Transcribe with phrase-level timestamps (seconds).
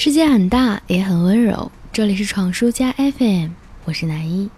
[0.00, 1.72] 世界很大，也很温柔。
[1.92, 3.50] 这里是闯书家 FM，
[3.84, 4.48] 我是南一。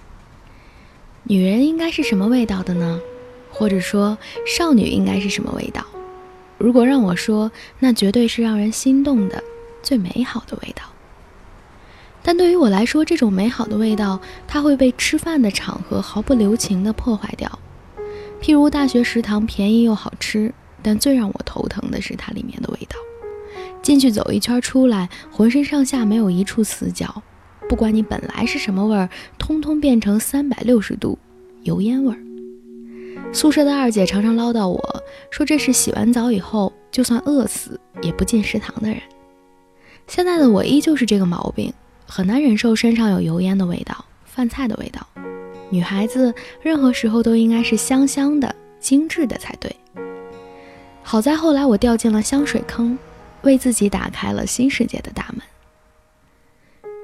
[1.22, 3.00] 女人应该是什么味道的呢？
[3.50, 5.82] 或者说，少女应该是什么味道？
[6.58, 9.42] 如果让我说，那绝对是让人心动的
[9.82, 10.82] 最美好的味道。
[12.22, 17.58] 但对于我来说，这种美好的味道，它会被吃饭的场合毫不留情地破坏掉。
[18.42, 22.96] 譬如大学食堂便宜又好吃，但最让我头疼的是它里面的味道。
[23.82, 27.22] 进去走一圈，出来浑身上下没有一处死角，
[27.68, 31.18] 不管你本来是什么味儿，通通变成三百六十度
[31.62, 32.18] 油烟味儿。
[33.32, 39.00] 宿舍的二姐常常唠叨我说：“这是洗完澡以后，就算饿死也不进食堂的人。”
[40.08, 41.72] 现在的我依旧是这个毛病，
[42.06, 45.06] 很难忍受身上有油烟的味道、饭菜的味道。
[45.68, 49.74] 女孩子任何时候都应该是香香的、精致的才对。
[51.04, 52.98] 好在后来我掉进了香水坑。
[53.42, 55.42] 为自己打开了新世界的大门。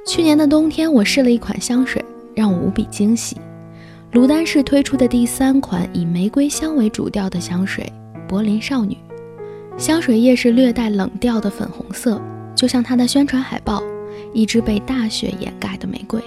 [0.06, 3.36] 去年的冬天，我试了一款香水，让我无比惊喜。
[4.12, 7.92] 卢丹氏推出的第三款以玫瑰香为主调的香水——
[8.28, 8.96] 柏林少女。
[9.76, 12.20] 香水液是略带冷调的粉红色，
[12.54, 13.82] 就像它的宣传海报，
[14.32, 16.22] 一支被大雪掩盖的玫瑰。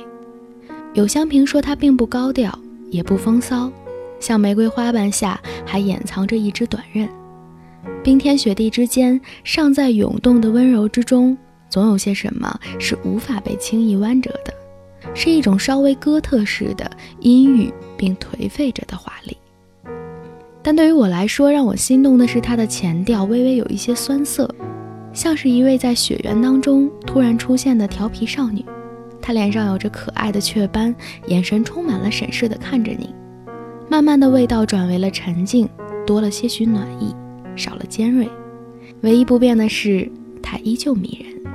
[0.94, 2.54] 有香评说它并不高调，
[2.92, 3.72] 也不风骚，
[4.20, 7.10] 像玫瑰花瓣下还掩藏着一只短刃。
[8.04, 11.38] 冰天雪地之间，尚在涌动的温柔之中，
[11.70, 14.54] 总有些什么是无法被轻易弯折的，
[15.14, 19.38] 是一种稍微哥特式的阴郁并颓废着的华丽。
[20.62, 24.50] 但对于我来说，让我心动的是它的前调微微有一些酸涩，
[25.14, 28.64] 像是一位在雪原当中突然出现的调皮少女。
[29.22, 30.94] 她脸上有着可爱的雀斑，
[31.28, 33.14] 眼神充满了审视地看着你。
[33.90, 35.68] 慢慢的，味道转为了沉静，
[36.06, 37.16] 多了些许暖意。
[37.60, 38.28] 少了尖锐，
[39.02, 40.10] 唯一不变的是
[40.42, 41.54] 它依旧迷人。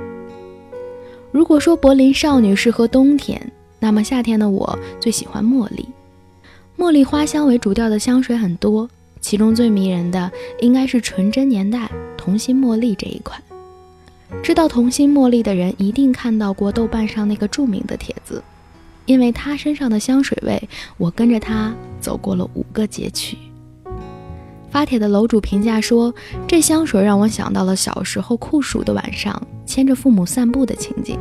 [1.31, 5.85] 如果说柏林少女适合冬天，那么夏天的我最喜欢茉莉。
[6.77, 10.31] 茉莉花香为主调的香水很多，其中最迷人的
[10.61, 13.41] 应该是纯真年代童心茉莉这一款。
[14.43, 18.43] 知道童心茉莉的人一定看到过豆瓣上那个著名的帖子，
[19.05, 23.37] 因为她身上的香水味，我跟着她走过了五个街区。
[24.75, 26.13] 发帖的楼主评价说
[26.45, 31.17] ：“这香水让我想到了小时候酷暑的晚上，牵着父母散步的情景，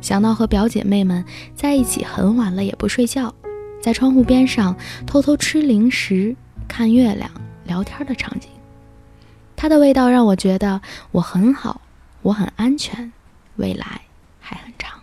[0.00, 3.34] 想到和表姐妹们在一起很晚了也不睡觉，
[3.80, 6.36] 在窗户边上偷偷吃零食、
[6.68, 7.28] 看月亮、
[7.64, 8.48] 聊天的场景。
[9.56, 10.80] 它的味道让我觉得
[11.10, 11.80] 我很好，
[12.22, 13.12] 我很安全，
[13.56, 14.02] 未来
[14.38, 15.00] 还很长。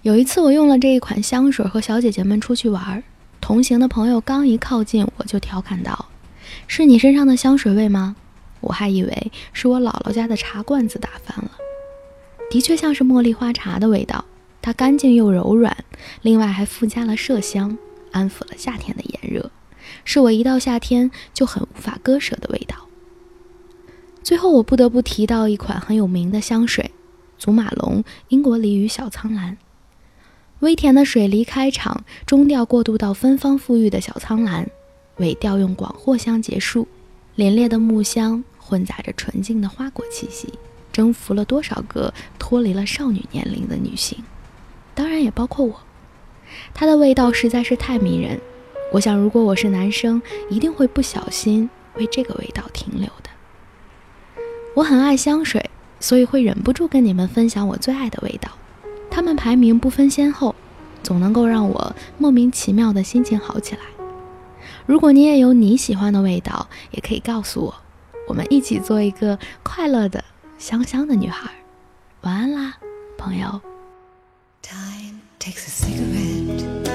[0.00, 3.04] 有一次我用了这一款香水和小姐姐们出去玩，
[3.38, 6.06] 同行的朋友刚一靠近我就调侃道。”
[6.66, 8.16] 是你身上的香水味吗？
[8.60, 11.50] 我还以为是我姥姥家的茶罐子打翻了。
[12.50, 14.24] 的确像是茉莉花茶的味道，
[14.60, 15.76] 它干净又柔软，
[16.20, 17.76] 另外还附加了麝香，
[18.12, 19.50] 安抚了夏天的炎热，
[20.04, 22.76] 是我一到夏天就很无法割舍的味道。
[24.22, 26.92] 最后，我不得不提到一款很有名的香水——
[27.36, 29.56] 祖马龙英国梨与小苍兰。
[30.60, 34.70] 微甜的水梨开场，中调过渡到芬芳馥郁的小苍兰。
[35.18, 36.88] 尾调用广藿香结束，
[37.36, 40.52] 凛冽的木香混杂着纯净的花果气息，
[40.92, 44.22] 征服了多少个脱离了少女年龄的女性，
[44.94, 45.80] 当然也包括我。
[46.74, 48.40] 它的味道实在是太迷人，
[48.92, 53.30] 我想如果我是男生，一定会不小心为这个味道停留的。
[54.74, 58.50] 我很爱香水，所以会忍不住跟你们分享我最爱的味道，
[59.10, 60.54] 它们排名不分先后，
[61.02, 63.80] 总能够让我莫名其妙的心情好起来。
[64.86, 67.74] 如果你也有你喜欢的味道，也可以告诉我，
[68.28, 70.24] 我们一起做一个快乐的、
[70.58, 71.50] 香香的女孩。
[72.22, 72.74] 晚安啦，
[73.16, 73.60] 朋友。
[76.84, 76.91] Oh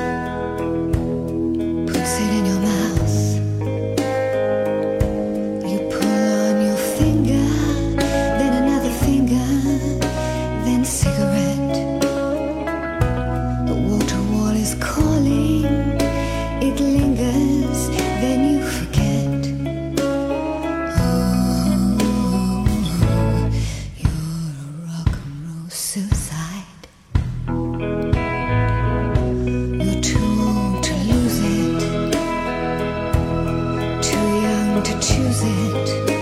[34.83, 36.16] to choose it.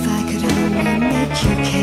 [0.00, 1.77] If I could only make you care.